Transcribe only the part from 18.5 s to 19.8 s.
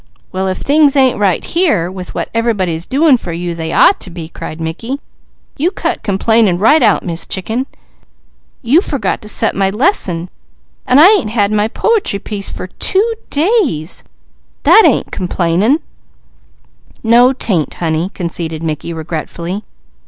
Mickey regretfully.